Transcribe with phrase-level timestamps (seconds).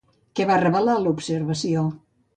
[0.39, 1.89] Què va revelar l'observació?